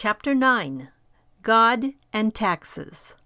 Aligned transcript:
Chapter 0.00 0.32
9 0.32 0.90
God 1.42 1.86
and 2.12 2.32
Taxes. 2.32 3.16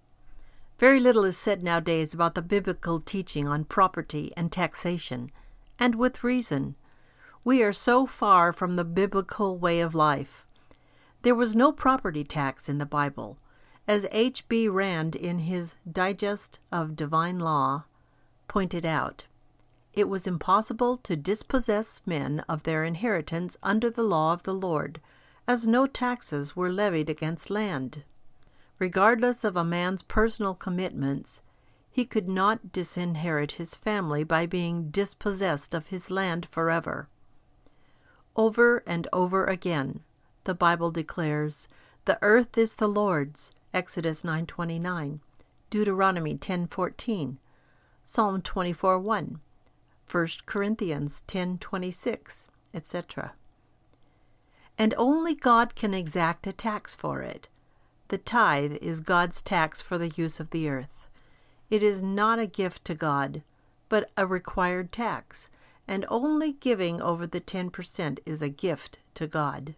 Very 0.79 1.01
little 1.01 1.23
is 1.23 1.37
said 1.37 1.63
nowadays 1.63 2.15
about 2.15 2.35
the 2.35 2.41
biblical 2.41 2.99
teaching 2.99 3.47
on 3.47 3.67
property 3.67 4.33
and 4.39 4.51
taxation, 4.51 5.31
and 5.79 5.97
with 5.97 6.25
reason. 6.25 6.77
We 7.45 7.63
are 7.63 7.75
so 7.75 8.07
far 8.07 8.55
from 8.55 8.77
the 8.77 8.87
biblical 8.87 9.59
way 9.59 9.83
of 9.83 9.95
life. 9.95 10.47
There 11.21 11.35
was 11.35 11.55
no 11.55 11.73
property 11.73 12.25
tax 12.25 12.71
in 12.71 12.79
the 12.79 12.87
Bible. 12.87 13.37
As 13.87 14.07
H. 14.11 14.49
B. 14.49 14.67
Rand, 14.67 15.15
in 15.15 15.41
his 15.41 15.75
Digest 15.87 16.59
of 16.73 16.97
Divine 16.97 17.39
Law, 17.39 17.85
pointed 18.49 18.87
out, 18.87 19.27
it 19.93 20.09
was 20.09 20.27
impossible 20.27 20.97
to 21.03 21.17
dispossess 21.17 22.01
men 22.07 22.43
of 22.49 22.63
their 22.63 22.83
inheritance 22.83 23.59
under 23.63 23.91
the 23.91 24.03
law 24.03 24.33
of 24.33 24.45
the 24.45 24.55
Lord, 24.55 25.03
as 25.47 25.67
no 25.67 25.87
taxes 25.87 26.55
were 26.55 26.73
levied 26.73 27.11
against 27.11 27.51
land. 27.51 28.05
Regardless 28.79 29.45
of 29.45 29.57
a 29.57 29.65
man's 29.65 30.03
personal 30.03 30.55
commitments, 30.55 31.43
he 31.91 32.05
could 32.05 32.29
not 32.29 32.73
disinherit 32.73 33.53
his 33.53 33.75
family 33.75 34.25
by 34.25 34.47
being 34.47 34.91
dispossessed 34.91 35.75
of 35.75 35.89
his 35.89 36.11
land 36.11 36.47
forever. 36.47 37.09
Over 38.35 38.83
and 38.87 39.07
over 39.13 39.45
again, 39.45 40.03
the 40.45 40.55
Bible 40.55 40.91
declares, 40.91 41.69
"The 42.07 42.19
earth 42.23 42.57
is 42.57 42.75
the 42.75 42.89
Lord's." 42.89 43.53
Exodus 43.75 44.23
9:29, 44.25 45.21
Deuteronomy 45.71 46.37
10:14, 46.37 47.39
Psalm 48.05 48.43
24:1, 48.43 49.41
1 50.07 50.47
Corinthians 50.47 51.23
10:26, 51.27 52.49
etc. 52.75 53.35
And 54.79 54.95
only 54.97 55.35
God 55.35 55.75
can 55.75 55.95
exact 55.95 56.47
a 56.47 56.53
tax 56.53 56.95
for 56.95 57.23
it. 57.23 57.49
The 58.09 58.19
tithe 58.19 58.73
is 58.75 59.01
God's 59.01 59.43
tax 59.43 59.81
for 59.81 59.99
the 59.99 60.09
use 60.11 60.41
of 60.41 60.51
the 60.51 60.69
earth. 60.69 61.07
It 61.71 61.83
is 61.83 62.03
not 62.03 62.39
a 62.39 62.47
gift 62.47 62.85
to 62.87 62.95
God, 62.95 63.43
but 63.89 64.11
a 64.17 64.27
required 64.27 64.93
tax, 64.93 65.51
and 65.89 66.05
only 66.09 66.53
giving 66.53 67.01
over 67.01 67.27
the 67.27 67.41
10% 67.41 68.19
is 68.27 68.43
a 68.43 68.49
gift 68.49 68.99
to 69.15 69.27
God. 69.27 69.75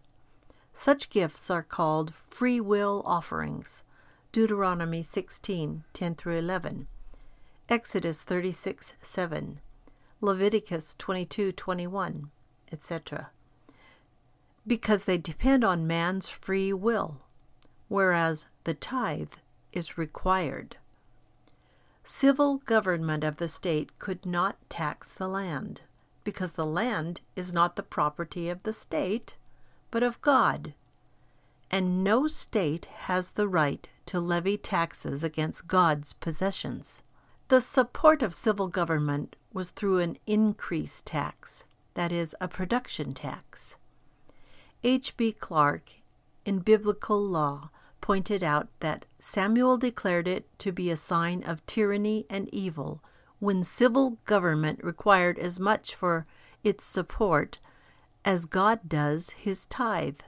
Such 0.73 1.11
gifts 1.11 1.51
are 1.51 1.63
called 1.63 2.13
free 2.29 2.61
will 2.61 3.03
offerings. 3.07 3.85
Deuteronomy 4.33 5.05
16 5.05 5.85
10 5.93 6.15
through 6.17 6.39
11, 6.39 6.89
Exodus 7.69 8.25
36 8.25 8.95
7, 9.01 9.61
Leviticus 10.21 10.97
22 10.99 11.53
21, 11.53 12.31
etc. 12.73 13.31
Because 14.67 15.05
they 15.05 15.19
depend 15.19 15.65
on 15.65 15.87
man's 15.87 16.29
free 16.29 16.73
will, 16.73 17.21
whereas 17.89 18.47
the 18.65 18.75
tithe 18.75 19.33
is 19.73 19.99
required. 19.99 20.77
Civil 22.03 22.59
government 22.59 23.25
of 23.25 23.37
the 23.37 23.49
state 23.49 23.99
could 23.99 24.25
not 24.25 24.57
tax 24.69 25.13
the 25.13 25.29
land, 25.29 25.83
because 26.23 26.53
the 26.53 26.67
land 26.67 27.21
is 27.37 27.53
not 27.53 27.77
the 27.77 27.83
property 27.83 28.49
of 28.49 28.63
the 28.63 28.73
state, 28.73 29.37
but 29.91 30.03
of 30.03 30.21
God 30.23 30.75
and 31.75 32.05
no 32.05 32.29
state 32.29 32.85
has 32.85 33.33
the 33.33 33.49
right 33.49 33.89
to 34.07 34.21
levy 34.21 34.57
taxes 34.57 35.25
against 35.25 35.67
God's 35.67 36.13
possessions. 36.13 37.03
The 37.49 37.61
support 37.61 38.23
of 38.23 38.33
civil 38.33 38.69
government 38.69 39.35
was 39.53 39.71
through 39.71 39.99
an 39.99 40.17
increase 40.25 41.01
tax, 41.01 41.67
that 41.95 42.13
is, 42.13 42.33
a 42.41 42.47
production 42.47 43.13
tax. 43.13 43.77
H. 44.87 45.17
B. 45.17 45.33
Clark, 45.33 45.95
in 46.45 46.59
Biblical 46.59 47.25
Law, 47.25 47.71
pointed 48.03 48.45
out 48.45 48.69
that 48.81 49.07
Samuel 49.19 49.79
declared 49.79 50.29
it 50.29 50.47
to 50.59 50.73
be 50.73 50.91
a 50.91 50.97
sign 50.97 51.43
of 51.43 51.65
tyranny 51.65 52.27
and 52.29 52.53
evil 52.53 53.03
when 53.39 53.65
civil 53.65 54.19
government 54.27 54.85
required 54.85 55.39
as 55.39 55.59
much 55.59 55.95
for 55.95 56.27
its 56.63 56.85
support 56.85 57.59
as 58.27 58.45
God 58.45 58.87
does 58.87 59.31
his 59.31 59.65
tithe. 59.65 60.21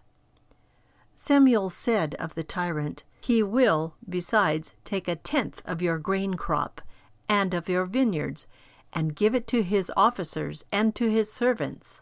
Samuel 1.15 1.69
said 1.69 2.15
of 2.15 2.35
the 2.35 2.43
tyrant, 2.43 3.03
He 3.21 3.43
will, 3.43 3.95
besides, 4.09 4.73
take 4.87 5.07
a 5.07 5.17
tenth 5.17 5.61
of 5.67 5.83
your 5.83 5.99
grain 5.99 6.33
crop 6.33 6.81
and 7.29 7.53
of 7.53 7.69
your 7.69 7.85
vineyards, 7.85 8.47
and 8.91 9.15
give 9.15 9.35
it 9.35 9.47
to 9.49 9.63
his 9.63 9.93
officers 9.99 10.65
and 10.73 10.95
to 10.95 11.11
his 11.11 11.31
servants. 11.31 12.01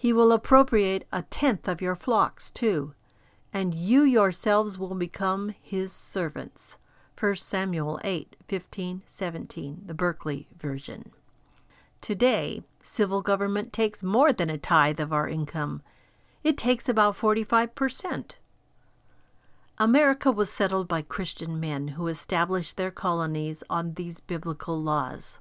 He 0.00 0.12
will 0.12 0.30
appropriate 0.30 1.08
a 1.12 1.22
tenth 1.22 1.66
of 1.66 1.82
your 1.82 1.96
flocks 1.96 2.52
too, 2.52 2.94
and 3.52 3.74
you 3.74 4.02
yourselves 4.02 4.78
will 4.78 4.94
become 4.94 5.56
his 5.60 5.90
servants. 5.90 6.78
1 7.18 7.34
Samuel 7.34 7.98
8 8.04 8.36
15 8.46 9.02
17, 9.04 9.82
the 9.86 9.94
Berkeley 9.94 10.46
version. 10.56 11.10
Today, 12.00 12.62
civil 12.80 13.22
government 13.22 13.72
takes 13.72 14.04
more 14.04 14.32
than 14.32 14.48
a 14.48 14.56
tithe 14.56 15.00
of 15.00 15.12
our 15.12 15.28
income 15.28 15.82
it 16.44 16.56
takes 16.56 16.88
about 16.88 17.18
45%. 17.18 18.36
America 19.78 20.30
was 20.30 20.48
settled 20.48 20.86
by 20.86 21.02
Christian 21.02 21.58
men 21.58 21.88
who 21.88 22.06
established 22.06 22.76
their 22.76 22.92
colonies 22.92 23.64
on 23.68 23.94
these 23.94 24.20
biblical 24.20 24.80
laws. 24.80 25.40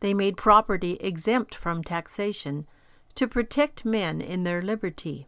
They 0.00 0.12
made 0.12 0.36
property 0.36 0.98
exempt 1.00 1.54
from 1.54 1.82
taxation 1.82 2.66
to 3.18 3.26
protect 3.26 3.84
men 3.84 4.20
in 4.20 4.44
their 4.44 4.62
liberty. 4.62 5.26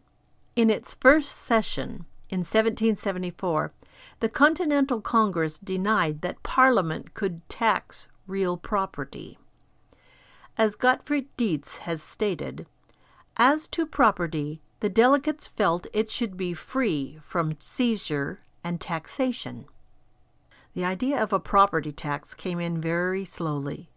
In 0.55 0.69
its 0.69 0.93
first 0.93 1.29
session, 1.33 2.05
in 2.29 2.39
1774, 2.39 3.73
the 4.21 4.29
Continental 4.29 5.01
Congress 5.01 5.59
denied 5.59 6.21
that 6.21 6.41
Parliament 6.41 7.13
could 7.13 7.41
tax 7.49 8.07
real 8.27 8.55
property. 8.55 9.37
As 10.57 10.77
Gottfried 10.77 11.27
Dietze 11.35 11.79
has 11.79 12.01
stated, 12.01 12.65
as 13.35 13.67
to 13.67 13.85
property, 13.85 14.61
the 14.79 14.87
delegates 14.87 15.47
felt 15.47 15.85
it 15.91 16.09
should 16.09 16.37
be 16.37 16.53
free 16.53 17.19
from 17.21 17.57
seizure 17.59 18.39
and 18.63 18.79
taxation. 18.79 19.65
The 20.75 20.85
idea 20.85 21.21
of 21.21 21.33
a 21.33 21.41
property 21.41 21.91
tax 21.91 22.35
came 22.35 22.61
in 22.61 22.79
very 22.79 23.25
slowly, 23.25 23.89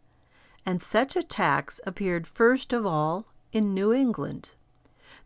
and 0.67 0.83
such 0.83 1.15
a 1.15 1.23
tax 1.23 1.81
appeared 1.87 2.27
first 2.27 2.73
of 2.73 2.85
all 2.85 3.29
in 3.55 3.73
New 3.73 3.93
England. 3.93 4.51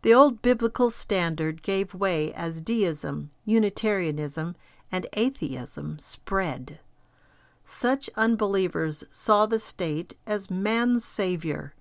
The 0.01 0.13
old 0.13 0.41
biblical 0.41 0.89
standard 0.89 1.63
gave 1.63 1.93
way 1.93 2.31
as 2.33 2.61
deism, 2.61 3.31
Unitarianism, 3.45 4.55
and 4.91 5.07
atheism 5.13 5.99
spread. 5.99 6.79
Such 7.65 8.09
unbelievers 8.15 9.03
saw 9.11 9.45
the 9.45 9.59
state 9.59 10.15
as 10.25 10.49
man's 10.49 11.03
savior 11.03 11.73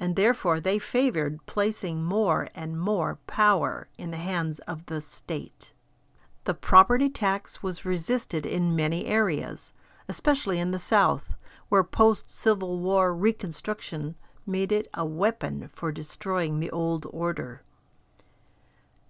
and 0.00 0.16
therefore 0.16 0.60
they 0.60 0.78
favored 0.78 1.44
placing 1.46 2.02
more 2.02 2.48
and 2.54 2.78
more 2.78 3.18
power 3.26 3.88
in 3.96 4.10
the 4.10 4.16
hands 4.16 4.58
of 4.60 4.86
the 4.86 5.00
state. 5.00 5.72
The 6.44 6.54
property 6.54 7.08
tax 7.08 7.62
was 7.62 7.84
resisted 7.84 8.44
in 8.44 8.76
many 8.76 9.06
areas, 9.06 9.72
especially 10.08 10.58
in 10.58 10.72
the 10.72 10.78
South, 10.78 11.34
where 11.68 11.84
post 11.84 12.28
Civil 12.28 12.80
War 12.80 13.14
Reconstruction 13.14 14.16
made 14.46 14.72
it 14.72 14.88
a 14.94 15.04
weapon 15.04 15.68
for 15.72 15.92
destroying 15.92 16.60
the 16.60 16.70
old 16.70 17.06
order. 17.10 17.62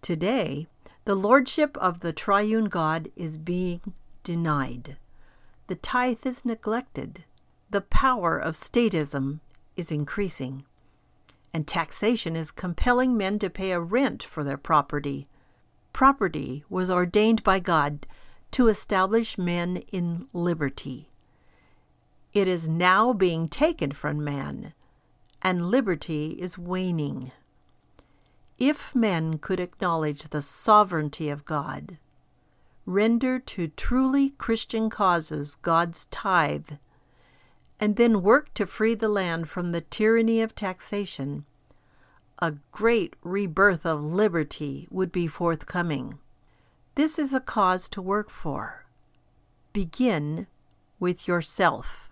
Today, 0.00 0.66
the 1.04 1.14
lordship 1.14 1.76
of 1.78 2.00
the 2.00 2.12
triune 2.12 2.66
God 2.66 3.10
is 3.16 3.36
being 3.36 3.80
denied. 4.22 4.96
The 5.66 5.76
tithe 5.76 6.24
is 6.24 6.44
neglected. 6.44 7.24
The 7.70 7.80
power 7.80 8.38
of 8.38 8.54
statism 8.54 9.40
is 9.76 9.90
increasing 9.90 10.64
and 11.54 11.68
taxation 11.68 12.34
is 12.34 12.50
compelling 12.50 13.16
men 13.16 13.38
to 13.38 13.48
pay 13.48 13.70
a 13.70 13.80
rent 13.80 14.24
for 14.24 14.42
their 14.42 14.58
property. 14.58 15.28
Property 15.92 16.64
was 16.68 16.90
ordained 16.90 17.44
by 17.44 17.60
God 17.60 18.08
to 18.50 18.66
establish 18.66 19.38
men 19.38 19.76
in 19.92 20.26
liberty. 20.32 21.08
It 22.32 22.48
is 22.48 22.69
now 22.69 23.12
being 23.12 23.46
taken 23.46 23.92
from 23.92 24.25
man, 24.25 24.75
and 25.44 25.70
liberty 25.70 26.31
is 26.41 26.56
waning. 26.56 27.31
If 28.58 28.94
men 28.94 29.38
could 29.38 29.61
acknowledge 29.61 30.23
the 30.23 30.41
sovereignty 30.41 31.29
of 31.29 31.44
God, 31.44 31.99
render 32.87 33.38
to 33.38 33.69
truly 33.69 34.31
Christian 34.31 34.88
causes 34.88 35.55
God's 35.56 36.06
tithe 36.06 36.70
and 37.79 37.96
then 37.96 38.23
work 38.23 38.55
to 38.55 38.67
free 38.67 38.94
the 38.94 39.08
land 39.08 39.49
from 39.49 39.69
the 39.69 39.82
tyranny 39.82 40.41
of 40.41 40.55
taxation, 40.55 41.44
a 42.38 42.52
great 42.73 43.14
rebirth 43.23 43.85
of 43.85 44.02
liberty 44.02 44.88
would 44.90 45.12
be 45.12 45.26
forthcoming. 45.26 46.19
This 46.94 47.19
is 47.19 47.35
a 47.35 47.40
cause 47.40 47.88
to 47.90 48.00
work 48.00 48.31
for. 48.31 48.87
Begin 49.73 50.47
with 51.00 51.26
yourself. 51.29 52.03